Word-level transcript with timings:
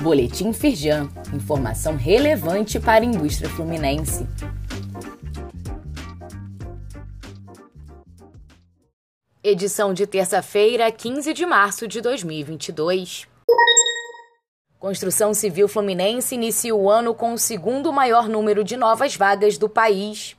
Boletim 0.00 0.50
Firjan, 0.50 1.10
informação 1.34 1.94
relevante 1.94 2.80
para 2.80 3.04
a 3.04 3.06
indústria 3.06 3.50
fluminense. 3.50 4.26
Edição 9.44 9.92
de 9.92 10.06
terça-feira, 10.06 10.90
15 10.90 11.34
de 11.34 11.44
março 11.44 11.86
de 11.86 12.00
2022. 12.00 13.28
Construção 14.78 15.34
Civil 15.34 15.68
Fluminense 15.68 16.34
inicia 16.34 16.74
o 16.74 16.88
ano 16.88 17.14
com 17.14 17.34
o 17.34 17.38
segundo 17.38 17.92
maior 17.92 18.26
número 18.26 18.64
de 18.64 18.78
novas 18.78 19.14
vagas 19.14 19.58
do 19.58 19.68
país. 19.68 20.34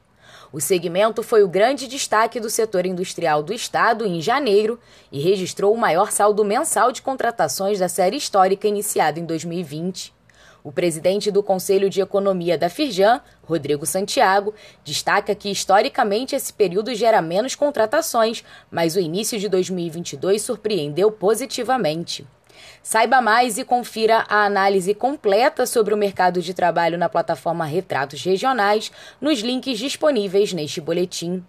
O 0.54 0.59
segmento 0.59 1.23
foi 1.23 1.43
o 1.43 1.47
grande 1.47 1.88
destaque 1.88 2.38
do 2.38 2.49
setor 2.49 2.86
industrial 2.86 3.41
do 3.41 3.54
estado 3.54 4.05
em 4.05 4.21
janeiro 4.21 4.77
e 5.09 5.21
registrou 5.21 5.73
o 5.73 5.77
maior 5.77 6.11
saldo 6.11 6.43
mensal 6.43 6.91
de 6.91 7.02
contratações 7.02 7.79
da 7.79 7.88
série 7.88 8.17
histórica 8.17 8.67
iniciada 8.67 9.17
em 9.17 9.25
2020. 9.25 10.13
O 10.61 10.70
presidente 10.70 11.31
do 11.31 11.41
Conselho 11.41 11.89
de 11.89 12.02
Economia 12.02 12.58
da 12.58 12.70
Firjan, 12.70 13.22
Rodrigo 13.44 13.85
Santiago, 13.85 14.53
destaca 14.84 15.34
que 15.34 15.49
historicamente 15.49 16.35
esse 16.35 16.52
período 16.52 16.94
gera 16.94 17.22
menos 17.22 17.55
contratações, 17.55 18.44
mas 18.70 18.97
o 18.97 18.99
início 18.99 19.39
de 19.39 19.47
2022 19.47 20.41
surpreendeu 20.41 21.11
positivamente. 21.11 22.27
Saiba 22.83 23.21
mais 23.21 23.57
e 23.57 23.63
confira 23.63 24.25
a 24.27 24.45
análise 24.45 24.93
completa 24.93 25.65
sobre 25.65 25.93
o 25.93 25.97
mercado 25.97 26.41
de 26.41 26.53
trabalho 26.53 26.97
na 26.97 27.09
plataforma 27.09 27.65
Retratos 27.65 28.23
Regionais 28.23 28.91
nos 29.19 29.39
links 29.39 29.77
disponíveis 29.77 30.53
neste 30.53 30.81
boletim. 30.81 31.43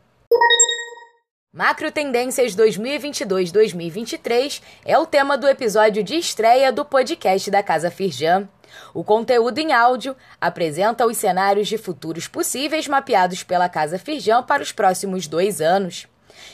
Macro 1.55 1.93
Tendências 1.93 2.57
2022-2023 2.57 4.63
é 4.87 4.97
o 4.97 5.05
tema 5.05 5.37
do 5.37 5.47
episódio 5.47 6.03
de 6.03 6.17
estreia 6.17 6.73
do 6.73 6.83
podcast 6.83 7.51
da 7.51 7.63
Casa 7.63 7.91
Firjan. 7.91 8.49
O 8.95 9.05
conteúdo 9.05 9.59
em 9.59 9.71
áudio 9.71 10.17
apresenta 10.41 11.05
os 11.05 11.19
cenários 11.19 11.69
de 11.69 11.77
futuros 11.77 12.27
possíveis 12.27 12.89
mapeados 12.89 13.43
pela 13.43 13.69
Casa 13.69 13.99
Firjan 13.99 14.43
para 14.43 14.63
os 14.63 14.73
próximos 14.73 15.27
dois 15.27 15.61
anos. 15.61 16.09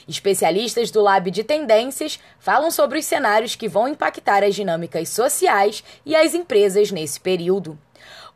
Especialistas 0.09 0.91
do 0.91 1.01
Lab 1.01 1.31
de 1.31 1.45
Tendências 1.45 2.19
falam 2.39 2.71
sobre 2.71 2.99
os 2.99 3.05
cenários 3.05 3.55
que 3.55 3.69
vão 3.69 3.89
impactar 3.89 4.43
as 4.43 4.55
dinâmicas 4.55 5.09
sociais 5.09 5.83
e 6.05 6.15
as 6.15 6.35
empresas 6.35 6.91
nesse 6.91 7.21
período. 7.21 7.79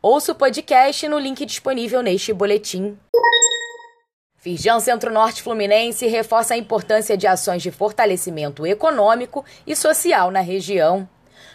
Ouça 0.01 0.33
o 0.33 0.35
podcast 0.35 1.07
no 1.09 1.19
link 1.19 1.47
disponível 1.47 2.03
neste 2.03 2.33
boletim. 2.33 2.99
Firjan 4.37 4.81
Centro-Norte 4.81 5.41
Fluminense 5.41 6.09
reforça 6.09 6.55
a 6.55 6.57
importância 6.57 7.17
de 7.17 7.29
ações 7.29 7.63
de 7.63 7.71
fortalecimento 7.71 8.67
econômico 8.67 9.45
e 9.65 9.77
social 9.77 10.33
na 10.33 10.41
região. 10.41 11.09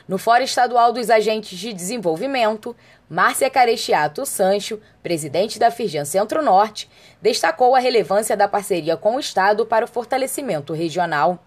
No 0.08 0.18
Fórum 0.18 0.44
Estadual 0.44 0.94
dos 0.94 1.10
Agentes 1.10 1.58
de 1.58 1.74
Desenvolvimento, 1.74 2.76
Márcia 3.10 3.50
Carechiato 3.50 4.26
Sancho, 4.26 4.80
presidente 5.02 5.58
da 5.58 5.72
Firjan 5.72 6.06
Centro-Norte, 6.06 6.90
destacou 7.22 7.76
a 7.76 7.80
relevância 7.80 8.36
da 8.36 8.48
parceria 8.48 8.98
com 8.98 9.16
o 9.16 9.20
Estado 9.20 9.66
para 9.66 9.86
o 9.86 9.88
fortalecimento 9.88 10.74
regional. 10.74 11.44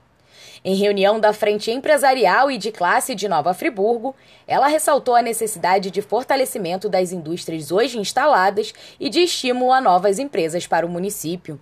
Em 0.63 0.75
reunião 0.75 1.19
da 1.19 1.33
Frente 1.33 1.71
Empresarial 1.71 2.51
e 2.51 2.59
de 2.59 2.71
Classe 2.71 3.15
de 3.15 3.27
Nova 3.29 3.55
Friburgo, 3.55 4.15
ela 4.47 4.67
ressaltou 4.67 5.15
a 5.15 5.23
necessidade 5.23 5.91
de 5.91 6.03
fortalecimento 6.03 6.89
das 6.89 7.13
indústrias 7.13 7.73
hoje 7.73 7.99
instaladas 7.99 8.75
e 8.99 9.09
de 9.09 9.21
estímulo 9.21 9.73
a 9.73 9.81
novas 9.81 10.19
empresas 10.19 10.67
para 10.67 10.85
o 10.85 10.89
município. 10.89 11.59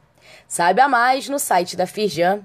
Saiba 0.48 0.88
mais 0.88 1.28
no 1.28 1.38
site 1.38 1.76
da 1.76 1.86
Firjan. 1.86 2.44